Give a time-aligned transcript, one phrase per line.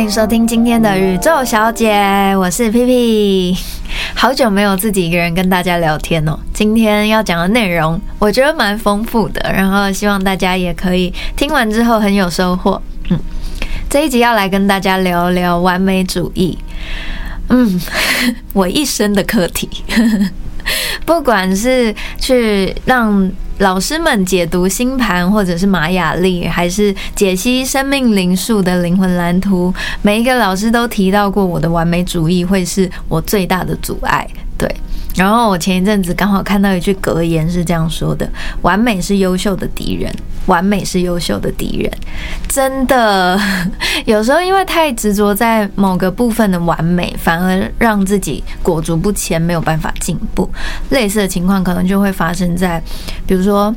[0.00, 3.58] 欢迎收听今天的宇宙小姐，我是 P P。
[4.14, 6.38] 好久没有自己一个人跟大家聊天哦。
[6.54, 12.80] 今天要讲的内容，我觉得蛮丰富的，然后希望大家也可以听完之后很有收获。
[13.10, 13.20] 嗯，
[13.90, 16.56] 这一集要来跟大家聊聊完美主义。
[17.50, 17.78] 嗯，
[18.54, 19.68] 我一生的课题。
[21.04, 29.72] 不管是去让老师们解读星盘，或者是玛雅历，还是解析生命灵数的灵魂蓝图，
[30.02, 34.26] 每一个老师都提到过，我的完美主义会是我最大的阻碍。
[34.56, 34.68] 对。
[35.16, 38.28] 然后我前一阵子刚好看到一句格言是这样说的
[38.62, 40.12] ：“完美是优秀的敌人，
[40.46, 41.92] 完美是优秀的敌人。”
[42.48, 43.38] 真的，
[44.06, 50.48] 有时候因为太执着在某个部分的完美，反而让自己裹足不前，没有办法进步。
[50.90, 52.82] 类似的情况可能就会发生在，
[53.26, 53.74] 比如说。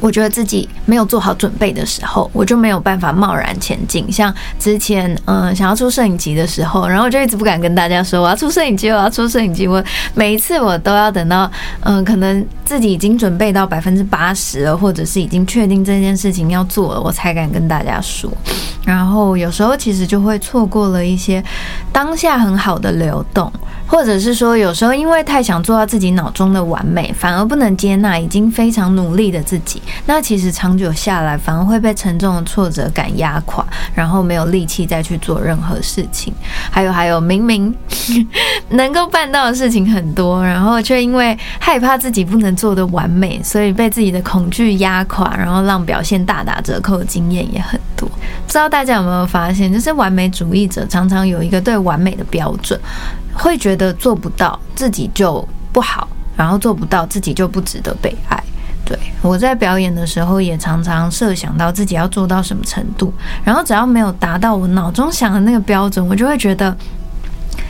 [0.00, 4.10] 我觉得自己没有做好准备的时候，我就没有办法贸然前进。
[4.10, 9.68] 像之前，嗯，想要出摄影集的时候，然后我就一直不敢跟大家说我要出摄影集，我要出摄影集。
[9.68, 9.82] 我
[10.14, 18.30] 每一次我都要等到，嗯，可能自己已经准备到百分之八十了，或者是已经确定这件事情要做了，我才敢跟大家说。
[18.90, 21.42] 然后有时候其实就会错过了一些
[21.92, 23.50] 当下很好的流动。
[23.86, 29.82] 或者是说，有时候因为太想做到自己脑中的完美，反而不能接纳已经非常努力的自己。
[30.06, 36.32] 那其实长久下来，反而会被沉重的挫折感压垮，然后没有力气再去做任何事情。
[36.70, 37.74] 还有还有，明明
[38.68, 48.08] 能够办到的事情很多，然后却因为害怕自己不能做的完美，所以被自己的恐惧压垮，然后让表现大打折扣的经验也很多。
[48.08, 52.80] 不知道大大家有没有发现，就是完美主义者常常有一个对完美的标准。
[53.34, 58.42] 会觉得做不到自己就不好，然后做不到自己就不值得被爱。
[58.86, 63.12] 对我在表演的时候也常常设想到自己要做到什么程度，
[63.44, 66.74] 然后只要没有达到我脑中想的那个标准，我就会觉得，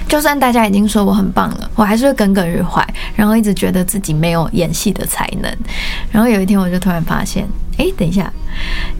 [0.06, 5.52] 就算大家已经说我很棒了，我还是会耿耿于怀，然后一直觉得自己没有演戏的才能。
[6.12, 7.48] 然后有一天我就突然发现，
[7.80, 8.30] 哎，等一下。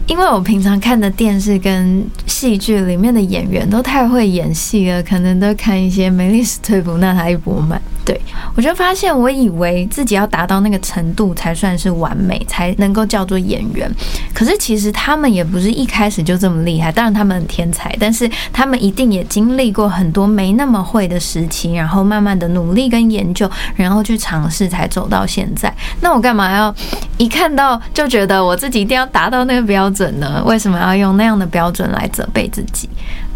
[0.07, 7.79] 因为我平常看的电视跟戏剧里面的演员都太会演戏了，可能都看一些梅丽史翠普、娜塔莉波曼。
[8.03, 8.19] 对
[8.55, 13.89] 我就发现，我以为自己要达到那个程度才算是完美，才能够叫做演员。
[14.33, 25.71] 可是其实他们也不是一开始就这么厉害，当然他们很天才，但是他们一定也经历过很多没那么会的时期，然后慢慢的努力跟研究，然后去尝试才走到现在。
[25.99, 26.73] 那我干嘛要
[27.17, 29.41] 一看到就觉得我自己一定要达到？
[29.45, 30.39] 那个标准呢？
[30.45, 32.87] 为什么要用那样的标准来责备自己？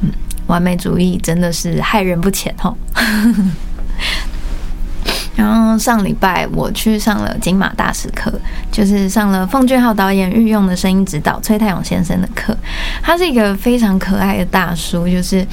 [0.01, 0.11] 嗯，
[0.45, 2.77] 完美主义真的是害人不浅哦。
[5.35, 8.31] 然后上礼拜我去上了金马大师课，
[8.71, 12.55] 就是上了奉俊昊导演御用的声音指导崔太勇先生的课。
[13.01, 15.45] 他是一个非常可爱的大叔，就是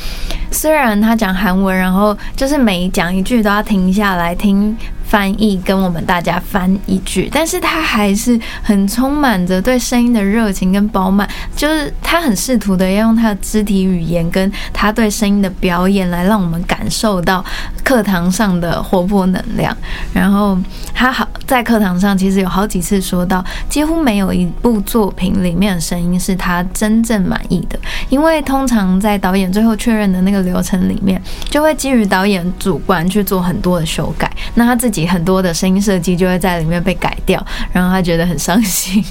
[0.51, 4.77] 虽然他讲韩文，然后就是每讲一句都要停下来听。
[5.13, 17.45] 翻译跟我们大家翻一句，但是他还是很充满着对声音的热情跟饱满，就是他很试图的要用他的肢体语言跟他对声音的表演来让我们感受到
[17.85, 19.77] 课堂上的活泼能量。
[20.15, 20.59] 然后
[20.95, 35.03] 他好在课堂上其实有好几次说到，几乎没有一部作品里面的声音是他真正满意的，因为通常在导演最后确认的那个流程里面，就会基于导演主观去做很多的修改，那他自己。
[35.13, 39.05] 很多的声音设计就会在里面被改掉，然后他觉得很伤心，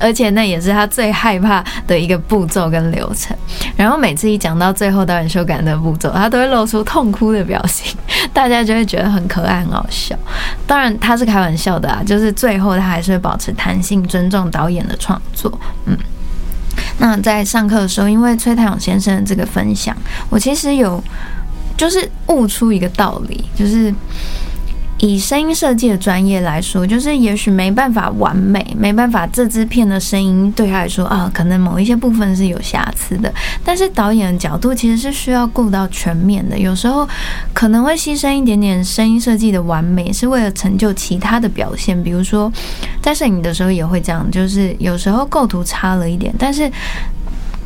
[0.00, 3.36] 而且那也是他最害怕的一个步骤跟流程。
[3.76, 7.94] 然后每次一讲到最后导演修改的步骤，他都会露出痛哭的表情，
[8.32, 10.16] 大家就会觉得很可爱、很好笑。
[10.66, 15.58] 当然他是开玩笑的，就是最后他还是会保持弹性，尊重导演的创作。
[15.86, 15.96] 嗯，
[16.98, 19.96] 那在上课的时候，因为崔太勇先生的这个分享，
[20.30, 21.02] 我其实有
[21.76, 23.92] 就是悟出一个道理，就是。
[25.04, 33.32] 以声音设计的专业来说，就是也许没办法完美，没办法这支片的声音对他来说啊，可能某一些部分是有瑕疵的。
[33.64, 37.06] 但是导演的角度其实是需要顾到全面的，有时候
[37.52, 42.00] 可能会牺牲一点点声音设计的完美，是为了成就其他的表现。
[42.00, 42.52] 比如说
[43.02, 46.70] 在摄影的时候也会这样，就是有时候构图差了一点，但是。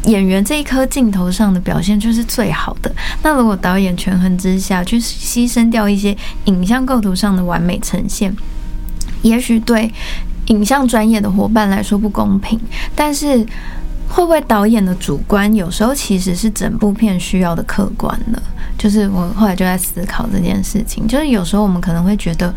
[0.06, 2.94] 演员这一颗镜头上的表现就是最好的。
[3.22, 8.34] 那如果导演权衡之下去牺牲掉一些影像构图上的完美呈现，
[9.22, 9.92] 也许对
[10.46, 12.58] 影像专业的伙伴来说不公平。
[12.94, 13.44] 但是
[14.08, 18.40] 会不会导演的主观有时候其实是整部片需要的客观呢？
[18.78, 21.08] 就是我后来就在思考这件事情。
[21.08, 22.54] 就是有时候我们可能会觉得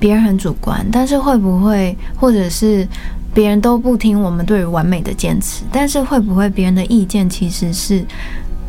[0.00, 2.86] 别人很主观，但是会不会或者是？
[3.34, 8.04] 别人都不听我们对于完美的坚持，但是会不会别人的意见其实是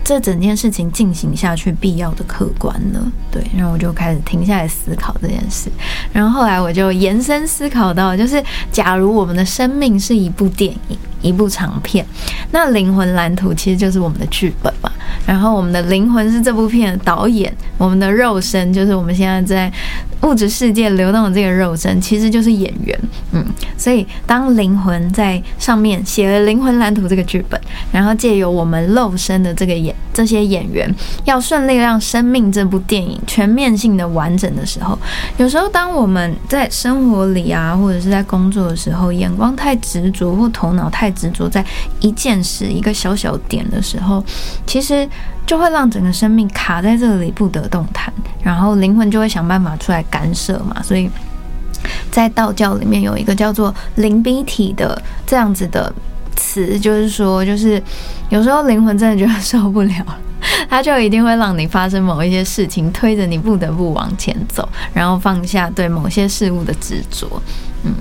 [0.03, 2.99] 这整件事情进行下去必要的客观呢？
[3.31, 5.69] 对，然后我就开始停下来思考这件事。
[6.11, 12.05] 然后后来我就延伸思考到，就是假如我们的生命是一部电影，一部长片，
[12.51, 14.91] 那灵魂蓝图其实就是我们的剧本嘛。
[15.25, 19.71] 然后我们的灵魂是这部片的导演，我们的肉身就是我们现在在
[20.21, 22.99] 物质世界流动的这个肉身，其实就是演员。
[23.31, 23.45] 嗯，
[23.77, 27.59] 所以当灵魂在上面写了灵魂蓝图这个剧本，
[27.91, 30.93] 然后借由我们肉身的这个演这些演员，
[31.25, 34.97] 要顺利让生命这部电影全面性的完整的时候，
[35.37, 41.65] 有时候当我们在生活里啊，或者是在工作的时候，眼光太执着或头脑太执着在
[42.01, 44.23] 一件事一个小小点的时候，
[44.67, 45.07] 其实。
[45.45, 48.11] 就会让整个生命卡在这里不得动弹，
[48.41, 50.81] 然后灵魂就会想办法出来干涉嘛。
[50.81, 51.09] 所以
[52.09, 55.93] 在道教里面有一个叫做“灵逼体”的这样子的
[56.37, 57.83] 词，就是说，就是
[58.29, 60.05] 有时候灵魂真的觉得受不了，
[60.69, 67.29] 他就一定会让你发生某一些事情，推着你不得不往前走，然后放下对某些事物的执着。
[67.83, 67.93] 嗯，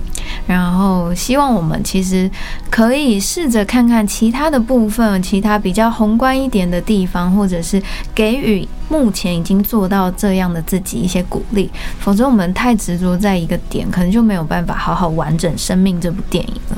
[0.52, 2.31] 然后希望我们其实
[2.69, 7.82] 可以试着看看其他的部分，其他比较宏观一点的地方，或者是
[8.14, 11.70] 给予目前已经做到这样的自己一些鼓励。
[11.99, 16.76] 否则，我们太执着在一个点，可能就没有办法好好完整生命这部电影了。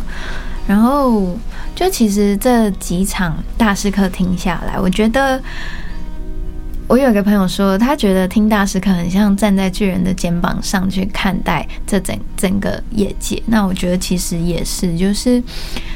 [0.68, 1.36] 然后，
[1.74, 5.42] 就其实这几场大师课听下来，我觉得。
[6.86, 13.42] 我有一个朋友说，他觉得听大师课很像站在巨人的肩膀上去看待这整整个业界。
[13.46, 15.42] 那我觉得其实也是，就是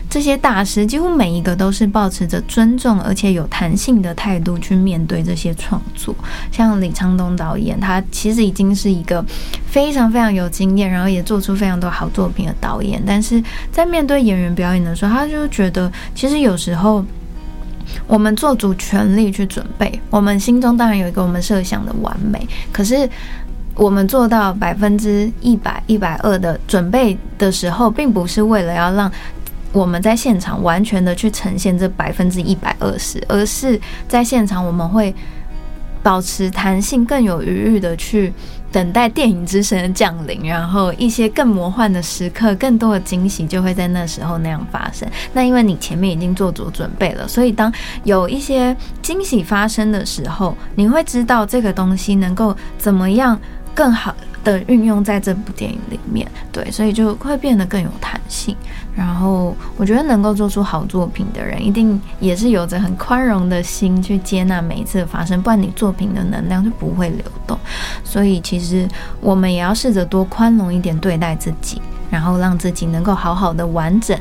[0.08, 6.14] 这些大师几乎每一个都是保持着尊重而且有弹性的态度去面对这些创作。
[6.50, 9.24] 像李昌东导演，他其实已经是一个
[9.66, 13.00] 非常非常有经验，然后也做出非常多好作品的导演。
[13.06, 17.04] 但是在面对演员表演的时候，他就觉得其实有时候。
[18.06, 23.08] 我们做足全力去准备，我们心中当然有一个我们设想的完美，可是
[23.74, 29.10] 我们做到百分之一百、一百二的准备的时候，并不是为了要让
[29.72, 35.14] 我们在现场完全的去呈现这百分之一百二十，而是在现场我们会
[36.02, 38.32] 保持弹性，更有余裕的去。
[38.70, 45.08] 等待电影之神的降临，然后一些更魔幻的时刻、更多的惊喜就会在那时候那样发生。
[45.32, 47.72] 那因为你前面已经做足准备了，所以当
[48.04, 53.38] 有一些惊喜发生的时候，你会知道这个东西能够怎么样
[53.74, 54.14] 更好。
[54.44, 58.56] 的运用在这部电影里面，对，所以就会变得更有弹性。
[58.94, 67.58] 然后我觉得能够做出好作品的人，一定也是有着很宽容的心去接纳每一次的发生，不然你作品的能量就不会流动。
[68.02, 68.88] 所以其实
[69.20, 71.80] 我们也要试着多宽容一点对待自己，
[72.10, 74.18] 然后让自己能够好好的完整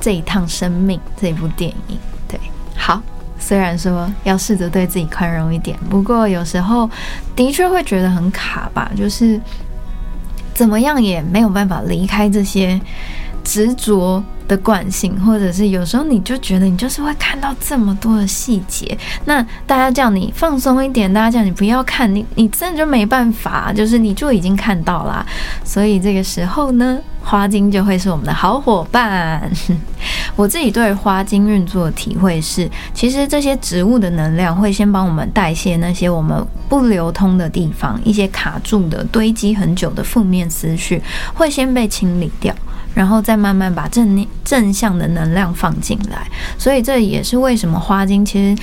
[0.00, 1.98] 这一趟生命这一部电影。
[2.26, 2.40] 对，
[2.76, 3.00] 好。
[3.46, 6.90] 虽然说要试着对自己宽容一点，不过有时候
[7.36, 9.40] 的确会觉得很卡吧，就是
[10.52, 12.80] 怎么样也没有办法离开这些
[13.44, 25.24] 执着的惯性，或者是有时候你就觉得你就是会看到这么多的细节，那大家叫你放松一点，大家叫你不要看，你你真的就没办法，就是你就已经看到啦。
[25.64, 26.98] 所以这个时候呢。
[27.28, 29.50] 花精就会是我们的好伙伴。
[30.36, 41.02] 我自己对花精运作的体会是，其实这些植物的能量会先帮我们代谢那些我们不流通的地方，一些卡住的、堆积很久的负面思绪
[41.34, 42.54] 会先被清理掉，
[42.94, 46.26] 然后再慢慢把正念正向的能量放进来。
[46.56, 48.62] 所以这也是为什么花精其实。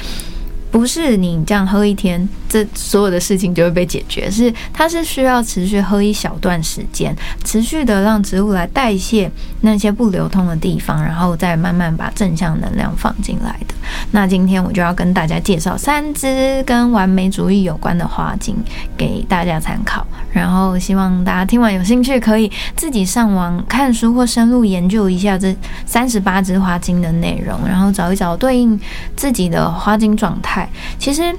[0.73, 4.29] 不是你这样喝一天，这所有的事情就会被解决。
[4.29, 13.75] 是它是需要持续喝一小段时间，持续的让植物来代谢那些不流通的地方，然后再慢慢把正向能量放进来的。
[14.09, 18.57] 那今天我就要跟大家介绍三支跟完美主义有关的花精
[18.97, 28.79] 给大家参考，然后希望大家听完有兴趣，可以自己上网看书或深入研究一下这三十八支花精的内容，然后找一找对应
[29.15, 30.62] 自己的花精状态。
[30.99, 31.35] 其实，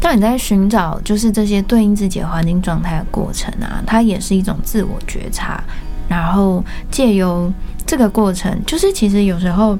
[0.00, 5.62] 当你在寻找就是这些对应自己的环境状态的过程啊，它也是一种自我觉察。
[6.08, 7.52] 然后借由
[7.86, 9.78] 这个过程，就是其实有时候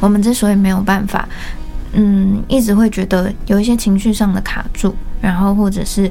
[0.00, 1.28] 我们之所以没有办法，
[1.92, 6.10] 嗯，一直会觉得有一些情绪上的卡住，然后或者是。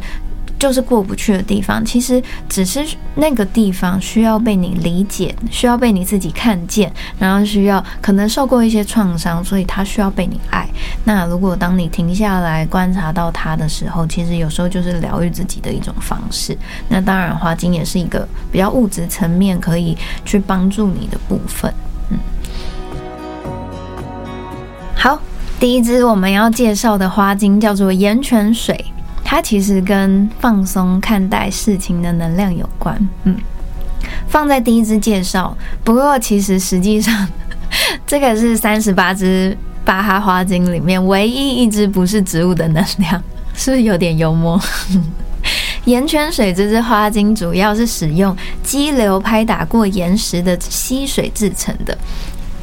[0.58, 2.86] 就是过不去的地方，其实只是
[3.16, 10.68] 那个地方需要被你理解，需要被你自己看见，然后需要可能受过一些创伤，所以他需要被你爱。
[11.04, 16.58] 那如果当你停下来观察到他的时候，其实有时候就是疗愈自己的一种方式。
[16.88, 21.74] 那当然，花精也是一个比较物质层面可以去帮助你的部分。
[22.10, 22.18] 嗯，
[24.96, 25.20] 好。
[25.58, 28.86] 第一支我们要介绍的花精叫做盐泉水，
[29.36, 32.98] 它其实跟放松看待事情的能量有关。
[33.26, 33.36] 嗯，
[34.30, 35.54] 放在第一支介绍。
[35.84, 37.28] 不过其实实际上，
[38.08, 43.22] 这个是三十八支巴哈花精里面唯一一支不是植物的能量，
[43.54, 44.58] 是不是有点幽默？
[45.84, 51.96] 盐泉水这支花精主要是使用激流拍打过岩石的溪水制成的。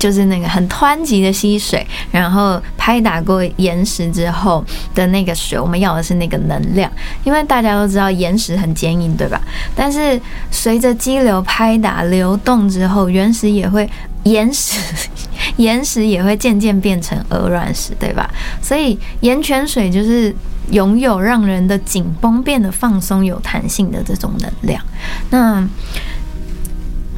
[0.03, 4.65] 就是那个很湍急的溪水，然后拍打过岩石之后
[4.97, 6.91] 的那个水，我们要的是那个能量。
[7.23, 9.41] 因为大家都知道岩石很坚硬，对吧？
[9.77, 13.89] 但是随着激流拍打流动之后，原石也会
[14.25, 14.77] 岩石
[15.59, 18.29] 岩石也会渐渐变成鹅卵石，对吧？
[18.61, 20.35] 所以盐泉水就是
[20.73, 24.83] 拥有让人的紧绷变得放松、有弹性的这种能量。
[25.31, 25.65] 那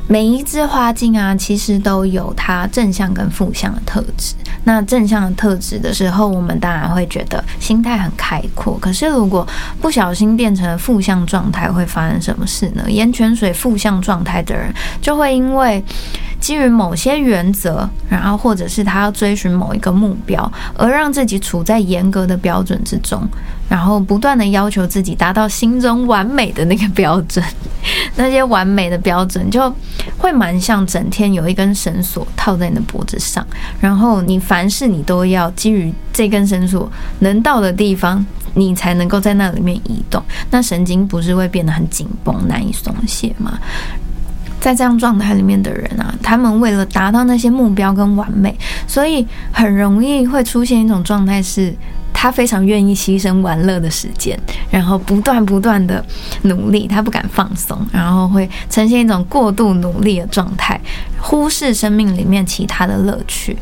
[0.06, 4.34] 每一只花镜啊，其实都有它正向跟负向的特质。
[4.64, 8.78] 那正向的特质的时候，我们当然会觉得心态很开阔。
[8.78, 9.46] 可是如果
[9.80, 12.84] 不小心变成了负向状态，会发生什么事呢？
[12.88, 15.82] 盐泉水负向状态的人，就会因为
[16.44, 23.26] 基于某些原则，然后或者是他要追寻某一个目标，而让自己处在严格的标准之中。
[23.66, 27.42] 然后不断的要求自己达到心中完美的那个标准，
[28.14, 29.74] 那些完美的标准就
[30.18, 33.44] 会蛮像整天有一根绳索套在你的脖子上，
[33.80, 40.22] 然后你凡事你都要基于这根绳索能到的地方，你才能够在那里面移动。
[40.50, 43.58] 那神经不是会变得很紧绷、难以松懈吗？
[44.64, 48.56] 在这样状态里面的人啊，他们为了达到那些目标跟完美，
[48.86, 51.74] 所以很容易会出现一种状态是。
[52.16, 54.38] 他非常愿意牺牲玩乐的时间，
[54.70, 56.02] 然后不断不断的
[56.42, 60.80] 努力，他不敢放松，然后会呈现一种过度努力的状态，
[61.20, 63.54] 忽视生命里面其他的乐趣，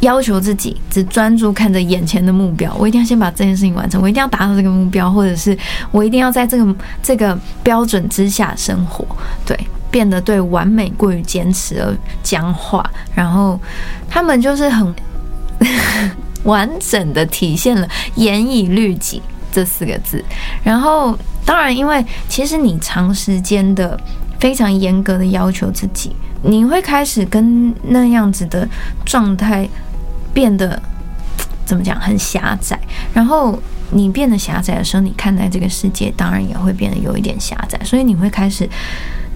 [0.00, 2.74] 要求自己只专注看着眼前的目标。
[2.80, 5.56] 我一定要先把这件事情完成，我一定要达到这个目标，或者是
[5.92, 9.06] 我一定要在这个这个标准之下生活。
[9.46, 9.56] 对，
[9.94, 12.84] 变得对完美过于坚持而僵化，
[13.14, 13.60] 然后
[14.10, 14.92] 他们就是很。
[16.42, 20.22] 完整的体现了“严以律己”这四个字。
[20.62, 23.98] 然后，当然，因为其实你长时间的
[24.38, 28.68] 非常严格的要求自己，你会开始跟那样子的
[29.06, 29.66] 状态
[30.34, 30.78] 变得
[31.64, 31.98] 怎么讲？
[31.98, 32.78] 很狭窄。
[33.14, 33.58] 然后
[33.90, 37.80] 你变得狭窄的时候，你看待这个世界当然也会变得有一点狭窄。
[37.84, 38.68] 所以你会开始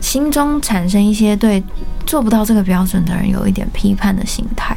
[0.00, 1.62] 心中产生一些对
[2.06, 4.76] 做不到这个标准的人有一点批判的心态。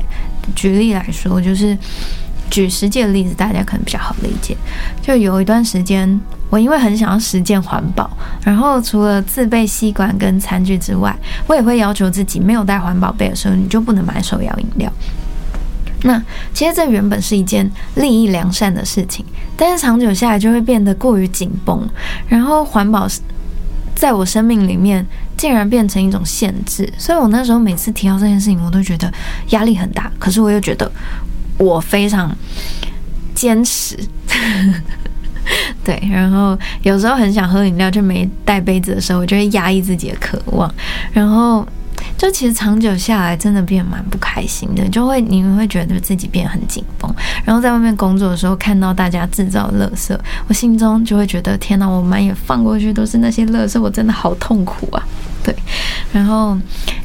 [0.55, 1.77] 举例来说，就是
[2.49, 4.57] 举实际的例子，大家可能比较好理解。
[5.01, 8.09] 就有一段时间，我因为很想要实践环保，
[8.43, 11.15] 然后除了自备吸管跟餐具之外，
[11.47, 14.91] 我也会要求自己没有带环保杯的时候，你就不能买手摇饮料。
[16.03, 19.23] 那其实这原本是一件利益良善的事情，
[19.55, 21.87] 但是长久下来就会变得过于紧绷，
[22.27, 23.07] 然后环保
[24.01, 25.05] 在我生命里面。
[25.37, 29.11] 竟然变成一种限制，所以我那时候每次提到这件事情，我都觉得
[29.49, 30.11] 压力很大。
[30.19, 30.91] 可是我又觉得
[31.57, 32.31] 我非常
[33.33, 33.97] 坚持，
[35.83, 35.99] 对。
[36.11, 40.71] 然后有时候很想喝饮料，就没带杯子的时候，我就会压抑自己的渴望。
[41.11, 41.67] 然后
[42.21, 47.11] 就其实长久下来，真的变蛮不开心的，就会你们会觉得自己变很紧绷。
[47.43, 50.15] 然后在外面工作的时候，看到大家制造垃圾，
[50.47, 55.03] 我心中就会觉得天哪，我满眼放过去都是那些垃圾，我真的好痛苦啊。
[55.43, 55.55] 对，
[56.11, 56.57] 然后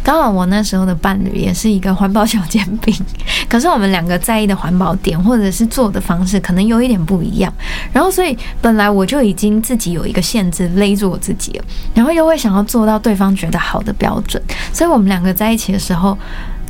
[0.03, 2.95] 刚好我那时候的伴侣也是一个环保小煎饼，
[3.49, 7.53] 可是我们两个在意的环保点或者是做的方式可能有一点不一样，
[7.93, 16.17] 然后所以本来我就已经自己有一个限制勒住我自己了，然后又会想要做到对方觉得好的标准，所以我们两个在一起的时候。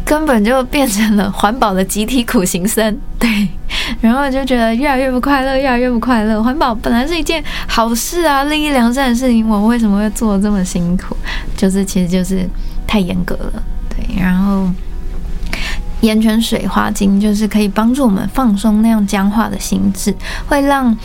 [0.06, 3.48] 根本就变成了环保的集体苦行僧， 对，
[4.00, 6.40] 然后就觉得越来越不快乐，越来越不快乐。
[6.40, 11.16] 环保本来是一件好事啊，利益良善的事情，我为什么会做这么辛苦？
[11.56, 12.48] 就是其实就是
[12.86, 14.16] 太严格了，对。
[14.16, 14.70] 然后
[16.02, 20.14] 盐泉水花精就是可以帮助我们放松那样僵化的心智，
[20.46, 20.96] 会让。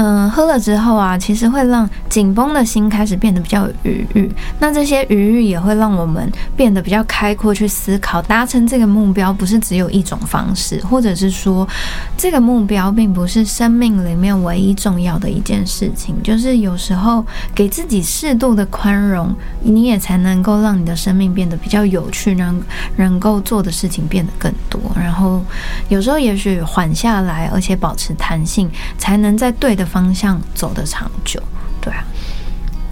[0.00, 4.30] 嗯，喝了之后啊，其实会让紧绷的心开始变得比较有余裕。
[4.60, 11.68] 那这些余裕也会让我们变得比较开阔，去思考达成这个目标不是只有一种方式，或者是说
[12.16, 16.14] 这个目标并不是生命里面唯一重要的一件事情。
[16.22, 22.56] 就是有时候给自己适度的宽容，你也才能够让你的生命变得比较有趣，让
[22.94, 24.80] 能够做的事情变得更多。
[24.94, 25.42] 然后
[25.88, 29.87] 有时候也许缓下来，而且保持弹性，才能在对的。
[29.88, 31.42] 方向走得长久，
[31.80, 32.04] 对啊。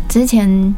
[0.09, 0.75] 之前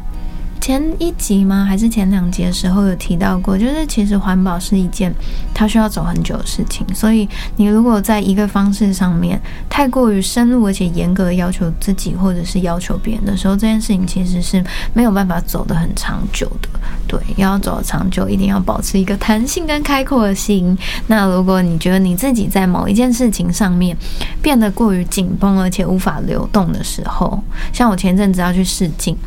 [0.61, 1.65] 前一集吗？
[1.67, 5.13] 还是前两集的时候有提到过，就是其实环保是一件
[5.53, 9.39] 它需要走很久的事情，所以你如果在一个方式上面
[9.69, 14.63] 太过于深入而且严格要求自己或者是要求别人的时候，这件事情其实是
[14.93, 16.69] 没有办法走得很长久的。
[17.07, 20.77] 对，要走长久，一定要保持一个弹性跟开阔的心。
[21.07, 23.97] 那如果你觉得你自己在某一件事情上面
[24.41, 27.41] 变得过于紧绷而且无法流动的时候，
[27.73, 29.17] 像我前阵子要去试镜。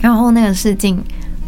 [0.00, 1.02] 然后那个试镜，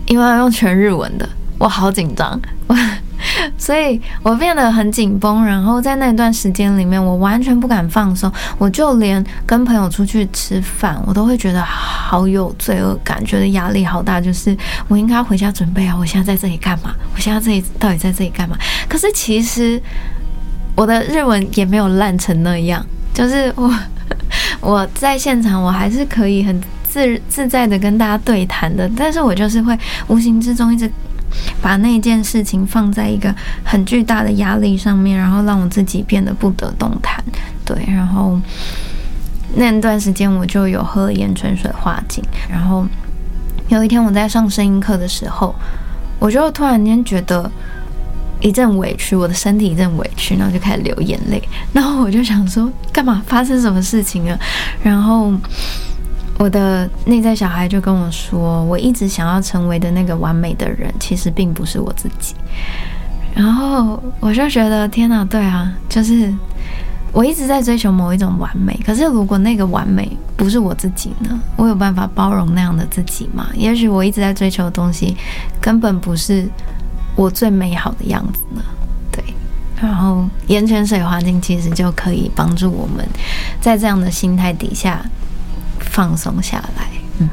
[0.07, 1.29] 因为要用全日文的，
[1.59, 2.77] 我好紧张，我
[3.57, 5.45] 所以我变得很紧绷。
[5.45, 14.21] 然后在那段时间里面，我完全不敢放松，我就连跟朋友出去吃饭，我都会觉得好有罪恶感，觉得压力好大。
[14.21, 14.57] 就是
[14.89, 16.95] 我应该回家准备啊，我现在在这里干嘛？
[17.15, 18.59] 我现在这里到底在这里干嘛？
[18.89, 19.81] 可是其实
[20.75, 23.73] 我的日文也没有烂成那样，就是我
[24.61, 26.61] 我在现场，我还是可以很。
[26.93, 29.75] 自自在的跟大家对谈的，但是我就是会
[30.09, 30.91] 无形之中一直
[31.63, 33.35] 把那件事情放在一个
[33.65, 37.25] 很巨大的压力上面，然后让我自己变得不得动弹。
[37.65, 38.39] 对，然后
[39.55, 42.87] 那段时间我就有喝盐泉水化境，然后
[43.69, 45.55] 有一天我在上声音课的时候，
[46.19, 47.51] 我就突然间觉得
[48.41, 54.39] 一阵委屈，我的身体一阵委屈，然后就开始流眼泪，然后我就想说，干嘛发生什么事情了？
[54.83, 55.33] 然后。
[56.39, 62.35] 我的内在小孩就跟我说：“我一直想要成为的那个完美的人，其实并不是我自己。”
[63.35, 66.33] 然后我就觉得，天哪，对啊，就是
[67.13, 68.79] 我一直在追求某一种完美。
[68.85, 71.41] 可是，如果那个完美不是我自己呢？
[71.57, 73.49] 我有办法包容那样的自己吗？
[73.55, 75.17] 也许我一直在追求的东西，
[75.61, 76.49] 根本不是
[77.15, 78.63] 我最美好的样子呢？
[79.13, 79.23] 对。
[79.81, 83.07] 然后，盐泉水环境其实就可以帮助我们
[83.61, 85.01] 在这样的心态底下。
[85.93, 86.89] 放松下来。
[87.19, 87.29] 嗯，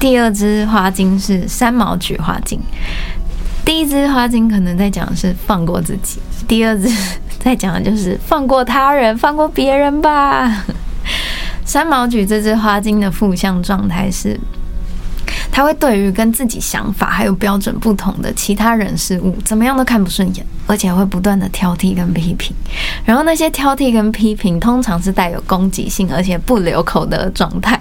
[0.00, 2.60] 第二支花精是三毛菊花精。
[3.64, 6.92] 第一支花精可能在讲的是放过自己，第二支
[7.38, 10.64] 在讲的就是放过他人，放过别人吧。
[11.64, 14.38] 三毛菊这支花精的负向状态是。
[15.52, 22.54] 他会对于跟自己想法还有标准不同的其他人事物，怎么样都看不顺眼，而且会不断的挑剔跟批评。
[23.04, 27.80] 然后那些挑剔跟批评，通常是带有攻击性，而且不留口的状态。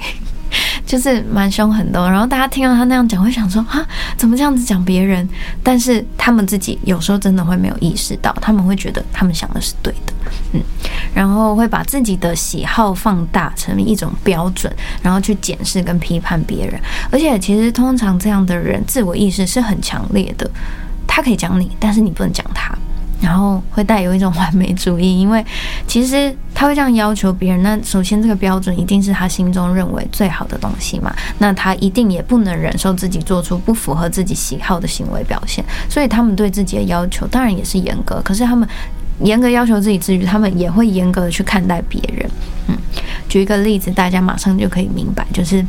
[0.90, 3.86] 就是蛮凶狠的，然后大家听到他那样讲，会想说啊，
[4.18, 5.30] 怎么这样子讲别人？
[5.62, 10.14] 但是他们自己有时候真的会没有意识到，他们会觉得他们想的是对的，
[10.54, 10.62] 嗯，
[11.14, 16.82] 然后会把自己的喜好放大成一种标准，然后去检视跟批判别人。
[17.12, 20.50] 而且其实通常这样的人自我意识是很强烈的，
[21.06, 22.76] 他可以讲你，但是你不能讲他。
[23.22, 25.46] 然后会带有一种完美主义，因为
[25.86, 27.62] 其实他会这样要求别人。
[27.62, 31.14] 那首先，这个标准一定是他心中认为最好的东西嘛？
[31.38, 35.64] 那他一定也不能忍受自己做出不符合自己喜好的行为表现。
[35.90, 38.22] 所以，他们对自己的要求当然也是严格。
[38.24, 38.68] 可是，他们
[39.20, 42.30] 严格要求自己之余，他们也会严格的去看待别人。
[42.68, 42.78] 嗯，
[43.28, 45.66] 举一个例子，大家马上就可以明白，就是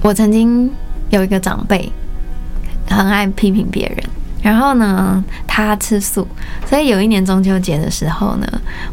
[0.00, 0.70] 我曾经
[1.10, 1.92] 有一个长辈，
[2.88, 3.98] 很爱批评别人。
[4.42, 6.26] 然后呢，他吃素，
[6.66, 8.46] 所以有一年中秋节的时候呢，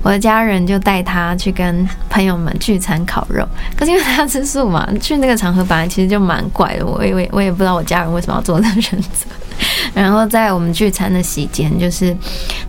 [0.03, 3.43] 我的家人就带他去跟朋友们聚餐烤肉。
[3.75, 9.25] 可是因为他吃素嘛，去那个场合本来其实就蛮怪的，我也我也不知道我家人为什么要做这个选择。
[9.93, 12.15] 然后在我们聚餐的席间，就是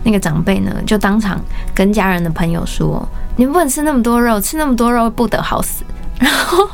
[0.03, 1.39] 那个长辈呢，就当场
[1.75, 5.85] 跟家人的朋友说：“你不能吃那么多肉，吃那么多肉不得好死。”
[6.19, 6.67] 然后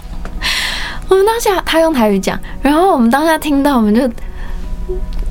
[1.10, 4.10] 我们当下他用台语讲，然后我们当下听到，我们就。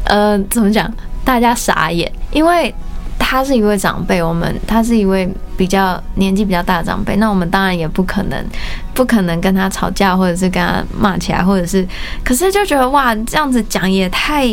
[0.06, 0.92] 呃，怎么讲？
[1.24, 2.72] 大家傻眼，因为
[3.18, 8.46] 他是一位长辈，我们他是一位比较年纪比较大的长辈，那我们当然也不可能，
[8.94, 11.84] 不可能跟他吵架，或者是跟他骂起来，或者是，
[12.22, 14.46] 可是就觉得哇，这样子讲也太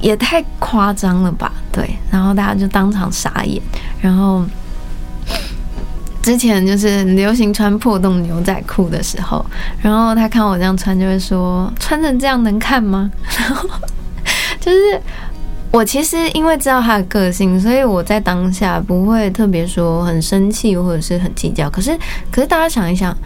[0.00, 1.52] 也太夸张了吧？
[1.72, 3.60] 对，然后大家就当场傻眼，
[4.00, 4.44] 然后
[6.22, 9.44] 之前就是流行穿破洞牛仔裤的时候，
[9.82, 13.10] 然后他看我这样穿，就会说穿成这样能看吗？
[13.36, 13.68] 然后。
[14.60, 15.00] 就是
[15.72, 21.70] 我其实因为知道他的个性，所以我在当下不会特别说很生气或者是很计较。
[21.70, 21.96] 可是，
[22.30, 23.16] 可是大家想一想，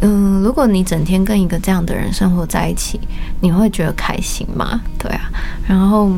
[0.00, 2.98] 嗯，如果你整天跟一个这样的人生活在一起，
[3.40, 4.80] 你会觉得开心吗？
[4.98, 5.30] 对啊。
[5.68, 6.10] 然后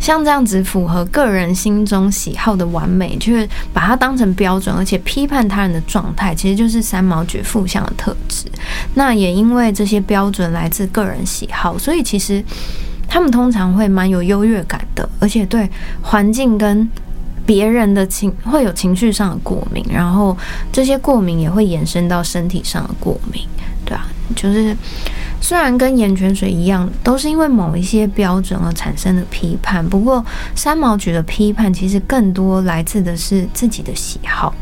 [0.00, 8.46] 像这样子符合个人心中喜好的完美，就是把它当成标准，而且批判他人的状态，其实就是三毛觉负向的特质。
[8.94, 12.44] 那也因为这些标准来自个人喜好，所以其实。
[13.08, 15.68] 他们通常会蛮有优越感的，而且对
[16.02, 16.88] 环境跟
[17.44, 20.36] 别人的情会有情绪上的过敏，然后
[20.72, 23.42] 这些过敏也会延伸到身体上的过敏，
[23.84, 24.76] 对啊，就是
[25.40, 30.24] 虽然跟盐泉水一样，都是因为某一些标准而产生的批判，不过
[30.56, 34.52] 三毛举的批判其实更多来自的是自己的喜好。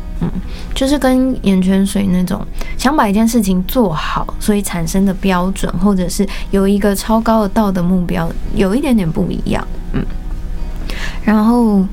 [0.73, 2.45] 就是跟盐泉水那种
[2.77, 9.65] 想把一件事情做好，所以产生的标准，或者是有一个超高的道德目标，有一点点不一样。
[9.93, 10.05] 嗯，
[11.23, 11.85] 然后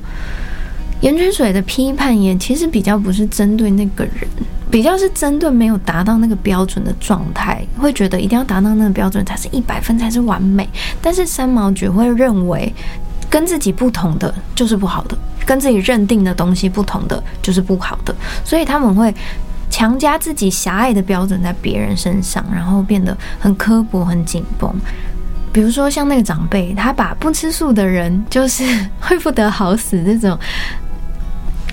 [1.01, 4.27] 盐泉水的批判也其实比较不是针对那个人，
[4.71, 10.67] 比较是针对没有达到那个标准的状态，会觉得一定要达到那个标准才是一百分才是完美。
[11.01, 12.73] 但是三毛觉会认为，
[13.33, 15.17] 跟自己不同的就是不好的。
[15.43, 18.15] 跟自己认定的东西不同的就是不好的，
[18.45, 19.13] 所以他们会
[19.69, 24.73] 强加自己狭隘的标准在别人身上，然后变得很刻薄、很紧绷。
[25.51, 28.63] 比如说像那个长辈，他把不吃素的人就是
[29.01, 30.39] 会不得好死这种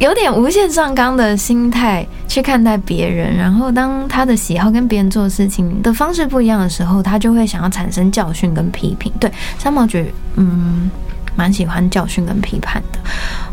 [0.00, 9.12] 有点无限上纲的心态去看待别人，然后当他的喜好跟别人做事情的方式不一样的时候，他就会想要产生教训跟批评。
[9.20, 10.90] 对三毛觉，嗯。
[11.40, 12.98] 蛮喜欢教训跟批判的，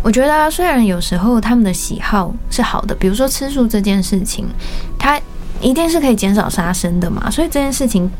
[0.01, 4.45] 我觉得虽然有时候他们的喜好是好的，比如说吃素这件事情，
[4.99, 5.17] 它
[5.61, 8.11] 一定是可以减少杀生的嘛，所以这件事情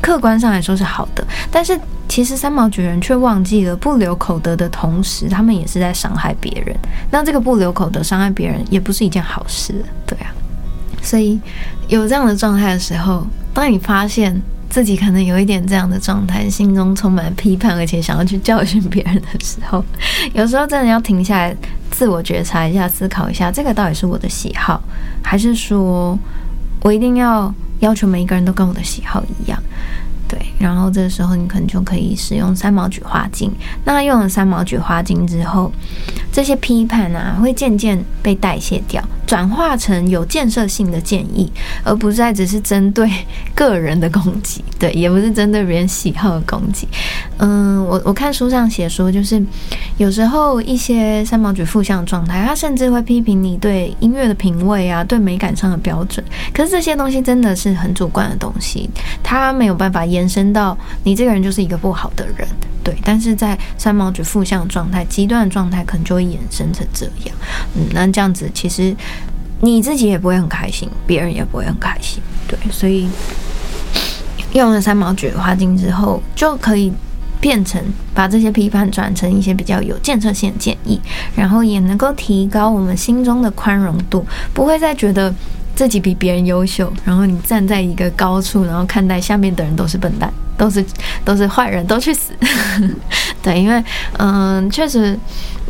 [0.00, 1.26] 客观上来说是好的。
[1.50, 1.76] 但是
[2.08, 6.76] 其实三毛举人却忘记了，不留口德的同时，他们也是在伤害别人。
[7.10, 10.30] 那这个不留口德伤害别人，也不是一件好事，对啊。
[11.02, 11.40] 所以
[11.88, 14.40] 有这样的状态的时候，当你发现。
[14.74, 19.84] 自己可能有一点这样的状态，心中充满批判，而且想要去教训别人的时候，
[20.32, 21.56] 有时候真的要停下来，
[21.92, 24.82] 自我觉察一下，思考一下，这个到底是我的喜好，
[25.22, 26.18] 还是说
[26.82, 29.62] 我一定要要求每一个人都跟我的喜好一样？
[30.26, 33.52] 对，然后这个时候你可能就可以使用三毛菊花精。
[33.84, 35.70] 那用了三毛菊花精之后，
[36.32, 41.52] 这些批判啊会渐渐被代谢掉，转化成有建设性的建议，
[41.84, 43.10] 而不再只是针对
[43.54, 44.64] 个人的攻击。
[44.78, 46.88] 对，也不是针对别人喜好的攻击。
[47.38, 49.42] 嗯，我我看书上写说，就是
[49.96, 56.24] 有时候一些三毛举负向状态，他甚至会批评你对音乐的品味啊，对美感上的标准。
[56.52, 58.88] 可是这些东西真的是很主观的东西，
[59.22, 60.04] 他没有办法。
[60.04, 62.46] 延伸到你这个人就是一个不好的人，
[62.84, 62.94] 对。
[63.02, 67.34] 但是在三毛举负向状态、极端的状态，可能就会衍生成这样。
[67.74, 68.94] 嗯，那这样子其实
[69.60, 72.56] 你自己也不会很开心，别人也不会很开心，对。
[72.70, 73.08] 所以
[74.52, 76.92] 用了三毛菊花精之后，就可以
[77.44, 77.78] 变成
[78.14, 80.98] 把这些批判转成一些比较有建设性的建议，
[81.36, 85.34] 然后也能够提高我们心中的宽容度，不会再觉得。
[85.76, 90.84] 自己比别人优秀，然后你站在一个高处，然后看待下面的人都是笨蛋，都是
[91.24, 92.32] 都是坏人，都去死。
[93.44, 93.84] 对，因为
[94.18, 95.16] 嗯，确实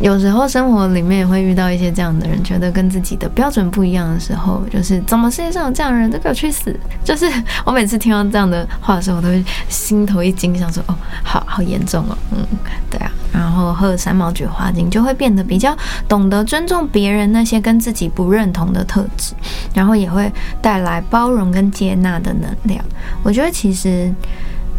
[0.00, 6.78] 有时候生活里面也会遇到一些这样的人，觉得跟自己的标准不一样的时候，就是怎么世界上有这样的人，都给我去死。
[7.02, 7.26] 就是
[7.66, 12.46] 我每次听到这样的话的时候，我都会心头一惊，想说哦，好好严重哦，嗯，
[12.88, 13.10] 对啊。
[13.32, 19.34] 然后喝三毛菊花精，就会变得比较懂得尊重别人那些跟自己不认同的特质，
[19.74, 20.32] 然后也会
[20.62, 22.84] 带来包容跟接纳的能量。
[23.24, 24.14] 我觉得其实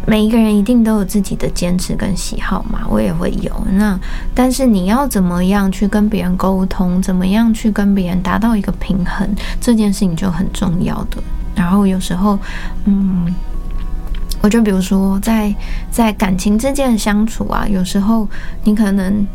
[0.05, 3.51] 每一个人一定都有自己的坚持跟喜好嘛，我也会有。
[3.73, 3.99] 那
[4.33, 9.27] 但是你要怎么样去跟别人沟通，怎么样去跟别人达到一个平衡，
[9.59, 11.17] 这件事情就很重要的。
[11.55, 12.37] 然后有时候，
[12.85, 13.33] 嗯。
[14.41, 15.55] 我就比如说，在
[15.89, 18.27] 在感情之间的相处啊，有时候
[18.63, 19.25] 你可能。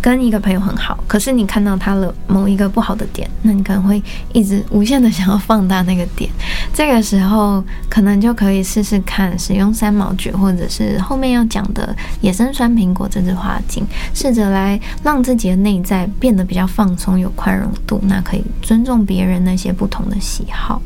[0.00, 4.02] 跟一个朋友很好，可是你看到他了某一个不好的点，那你可能会
[4.32, 6.30] 一直无限的想要放大那个点。
[6.74, 18.00] 这个时候可能就可以试试看使用三毛菊，或者是后面要讲的野生酸苹果这支花精，试着来让自己的内在变得比较放松、有宽容度。
[18.04, 20.80] 那可以尊重别人那些不同的喜好，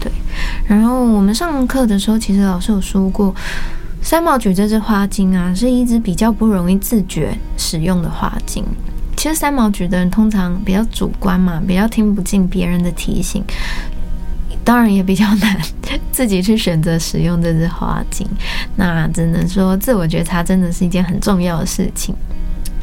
[0.00, 0.10] 对。
[0.66, 3.34] 然后我们上课的时候，其实老师有说过。
[4.02, 8.64] 三毛菊这支花精啊，是一支比较不容易自觉使用的花精。
[9.16, 13.44] 其实三毛菊的人通常比较主观嘛，比较听不进别人的提醒，
[14.64, 15.60] 当然也比较难
[16.12, 18.26] 自己去选择使用这支花精。
[18.76, 22.14] 那只能说自我觉察真的是一件很重要的事情。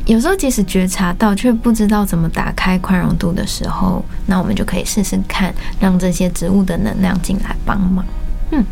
[0.06, 8.06] 有时候即使觉察到，却不知道怎么打开宽容度的时候，那我们就可以试试看，让这些植物的能量进来帮忙。
[8.52, 8.64] 嗯。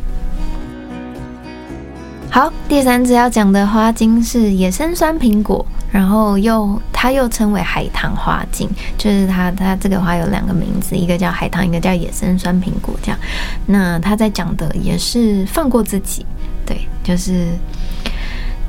[2.34, 8.67] 好，第三支要讲的花精是野生酸苹果，然后又它又称为海棠花精，
[8.98, 12.96] 就是它它这个花有两个名字，一个叫海棠，一个叫野生酸苹果。
[13.04, 13.19] 这样，
[13.67, 16.26] 那他在讲的也是放过自己，
[16.65, 17.50] 对，就是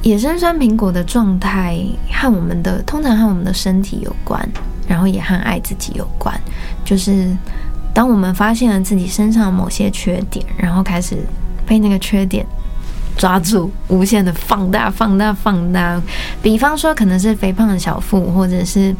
[0.02, 1.78] 野生酸苹果的状态
[2.12, 4.46] 和我们的通常和我们的身体有关，
[4.86, 6.38] 然后也和爱自己有关。
[6.84, 7.34] 就是
[7.94, 11.16] 当我们发现了自己身上某些缺点，然后开始
[11.64, 12.44] 被那个缺点
[13.24, 15.98] 抓住，无限的放大、放大、放大。
[16.42, 18.94] 比方说，可能是肥胖的小腹，或者是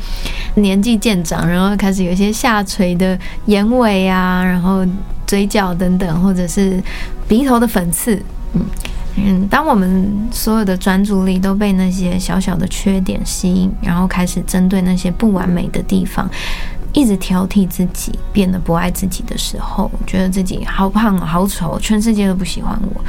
[0.54, 4.82] 年纪渐长，然后开始有一些下垂的眼尾啊，然后
[5.26, 6.82] 嘴角等等，或者是
[7.28, 8.16] 鼻头的粉刺，
[8.54, 8.62] 嗯。
[9.16, 16.26] 嗯，当我们所有的专注力都被那些小小的缺点吸引，然后开始针对那些不完美的地方，
[16.94, 23.04] 一直挑剔自己，变得不爱自己的时候，觉得自己好胖、好丑，全世界都不喜欢我。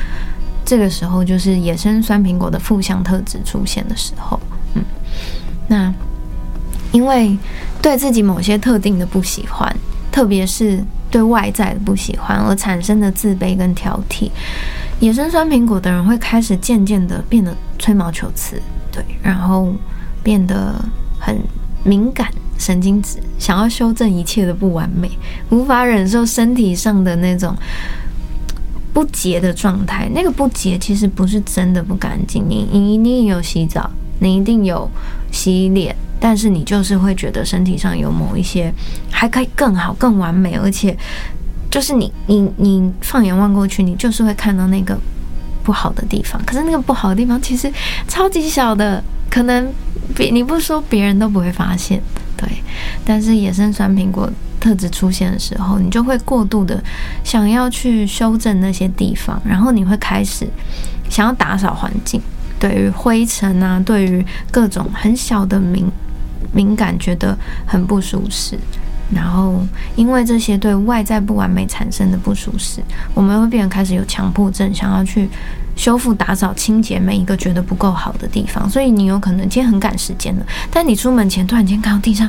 [0.65, 4.39] 这个时候就是野生酸苹果的负向特质出现的时候。
[4.73, 4.83] 嗯，
[5.67, 5.93] 那
[6.91, 7.37] 因为
[7.81, 9.73] 对自己某些特定的不喜欢，
[10.11, 14.31] 特别是对外在的不喜欢而产生的自卑跟挑剔。
[14.99, 19.73] 野生酸苹果的人会开始渐渐的变得吹毛求疵，对，然后
[20.23, 20.73] 变得
[21.19, 21.37] 很
[21.83, 25.11] 敏感、神经质，想要修正一切的不完美，
[25.49, 27.53] 无法忍受身体上的那种
[28.95, 30.09] 不洁的状态。
[30.15, 34.89] 那个不洁其实不是真的不干净，你你一定有洗澡，你一定有
[35.31, 38.73] 洗脸，但是你就是会觉得身体上有某一些
[39.11, 40.97] 还可以更好、更完美，而且。
[41.67, 44.97] 就是你，你，你放眼望过去，你就是会看到那个
[45.61, 46.41] 不好的地方。
[46.45, 47.69] 可是那个不好的地方其实
[48.07, 49.67] 超级小的，可能
[50.15, 52.01] 别你不说别人都不会发现。
[52.37, 52.47] 对，
[53.03, 54.31] 但是野生酸苹果
[54.65, 56.83] 特质出现的时候，你就会过度的
[57.23, 60.47] 想要去修正那些地方，然后你会开始
[61.07, 62.19] 想要打扫环境，
[62.59, 65.85] 对于灰尘啊，对于各种很小的敏
[66.51, 68.57] 敏感，觉得很不舒适。
[69.13, 69.61] 然后，
[69.95, 72.81] 因为这些对外在不完美产生的不舒适，
[73.13, 75.29] 我们会变得开始有强迫症，想要去
[75.75, 78.67] 修复、打扫、清洁每一个觉得不够好的地方。
[78.67, 82.27] 所以你有可能今天很赶时间了，但你出门前突然间看到地上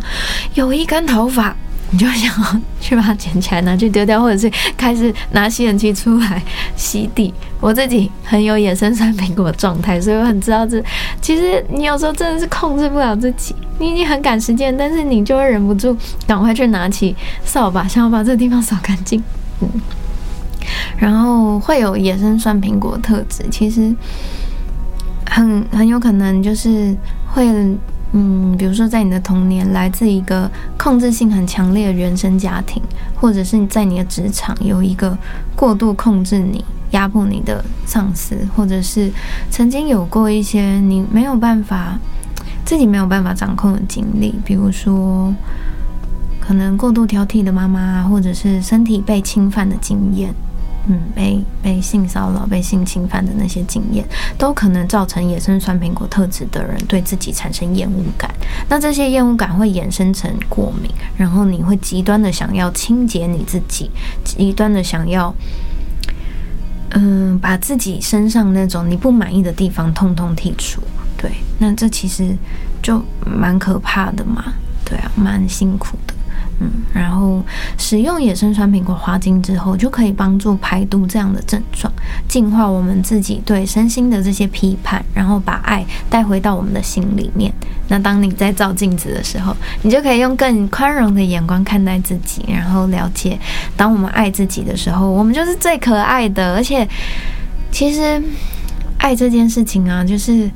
[0.52, 1.56] 有一根头发。
[1.90, 6.42] 你就想去把它捡起来拿去丢掉，或者是开始拿吸尘器出来
[6.74, 7.32] 吸地。
[7.60, 10.82] 我自己很有野生酸苹果状态，所以我很知道这。
[11.20, 15.96] 其实你有时候真的是控制不了自己，你已经很赶时间，但是你就会忍不住
[16.26, 19.22] 赶快去拿起扫把，想要把这个地方扫干净。
[19.60, 19.68] 嗯，
[20.98, 23.94] 然后会有野生酸苹果特质，其实
[25.30, 26.96] 很很有可能就是
[27.32, 27.48] 会。
[28.12, 32.82] 嗯，比如说，在你的童年来自一个控制性很强烈的原生家庭，
[33.14, 35.16] 或者是在你的职场有一个
[35.54, 39.10] 过度控制你、压迫你的上司，或者是
[39.50, 41.98] 曾经有过一些你没有办法
[42.64, 45.34] 自己没有办法掌控的经历，比如说
[46.40, 50.32] 可能过度挑剔的妈妈，或者是身体被侵犯的经验。
[50.88, 54.06] 嗯，被被性骚扰、被性侵犯的那些经验，
[54.38, 58.30] 都可能造成野生酸苹果特质的人对自己产生厌恶感。
[58.68, 63.90] 那这些厌恶感会衍生成过敏，然后你会极端的想要清洁你自己，
[64.22, 65.34] 极端的想要，
[66.90, 70.80] 嗯，把自己身上那种你不满意的地方通通剔除。
[71.16, 72.36] 对，那这其实
[72.80, 74.52] 就蛮可怕的嘛。
[74.84, 76.14] 对啊，蛮辛苦的。
[76.58, 77.42] 嗯，然后
[77.76, 81.92] 使用野生酸苹果花精之后，就可以帮助排毒这样的症状，
[82.26, 87.52] 净化我们自己对身心的这些批判，然后把爱带回到我们的心里面。
[87.88, 93.38] 那当你在照镜子的时候，你就可以用更宽容的眼光看待自己，然后了解，
[93.76, 96.54] 当我们爱自己的时候，我们就是最可爱的。
[96.54, 96.88] 而且，
[97.70, 98.22] 其实
[98.96, 100.50] 爱这件事情啊，就是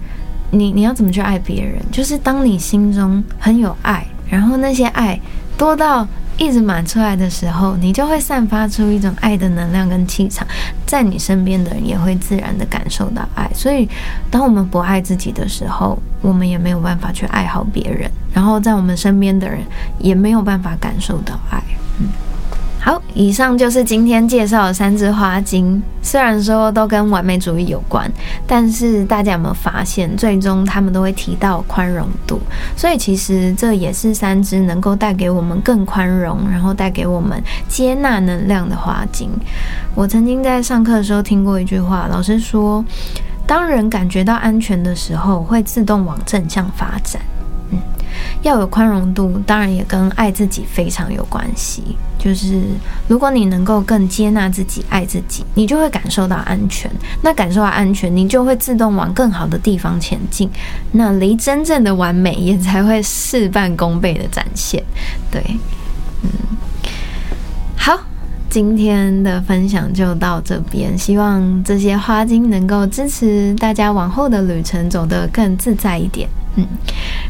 [0.50, 5.20] 你你要怎么去爱别人，就是当你心中很有爱，然后那些爱。
[5.60, 10.48] 多到一直满出来的时候，你就会散发出一种爱的能量跟气场，
[10.86, 13.46] 在你身边的人也会自然的感受到爱。
[13.54, 13.86] 所以，
[14.30, 19.60] 当我们不爱自己的时候，我们也没有办法去爱好别人，然后在我们身边的人
[19.98, 21.62] 也没有办法感受到爱。
[21.98, 22.08] 嗯。
[22.82, 25.80] 好，以上就是今天介绍的三支花精。
[26.00, 28.10] 虽然说都跟完美主义有关，
[28.46, 32.40] 但是大家有没有发现，最终他们都会提到宽容度。
[32.74, 39.28] 所以其实这也是三支能够带给我们更宽容，然后带给我们接纳能量的花精。
[39.94, 42.82] 我曾经在上课的时候听过一句话，老师说，
[43.46, 47.20] 当人感觉到安全的时候，会自动往正向发展。
[48.42, 51.82] 要有宽容度，当然也跟爱自己非常有关系。
[52.18, 52.62] 就是
[53.08, 56.90] 如果你能够更接纳自己、爱自己，你就会感受到安全。
[57.22, 60.50] 那感受到安全，你就会自动往更好的地方前进。
[60.92, 64.84] 那离真正的完美也才会事半功倍的展现。
[65.30, 65.42] 对，
[66.22, 66.30] 嗯，
[67.76, 67.98] 好。
[68.50, 76.28] 今天的分享就到这边，希望这些花精能够支持大家往后的旅程走得更自在一点。
[76.56, 76.66] 嗯，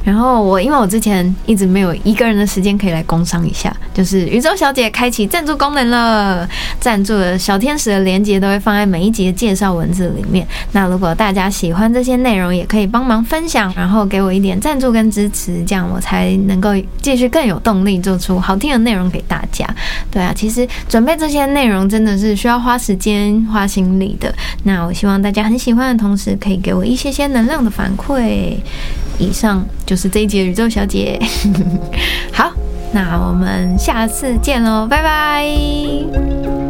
[0.02, 6.48] 然后我因为我之前一直没有一个人的时间可以来工商一下，就是宇宙小姐开启赞助功能了，
[6.80, 10.46] 赞助的小天使的链接都会放在每一集的介绍文字里面。
[10.72, 16.70] 那如果大家喜欢这些内容，也可以帮忙分享，然后给我一点赞助跟支持，这样我才能够
[17.02, 19.66] 继续更有动力做出好听的内容给大家。
[20.10, 24.34] 对啊，其实准备这些内容真的是需要花时间、花心力的。
[24.64, 28.56] 那我希望大家很喜欢的同时，可以给我一些些能量的反馈。
[29.20, 31.20] 以上就是这一集的宇宙小姐，
[32.32, 32.50] 好，
[32.92, 36.69] 那我们下次见喽，拜拜。